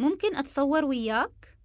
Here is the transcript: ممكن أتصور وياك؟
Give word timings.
ممكن 0.00 0.36
أتصور 0.36 0.84
وياك؟ 0.84 1.56